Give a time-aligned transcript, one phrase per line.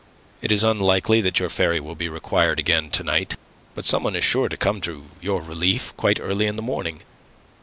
[0.41, 3.35] "It is unlikely that your ferry will be required again to night.
[3.75, 7.03] But some one is sure to come to your relief quite early in the morning.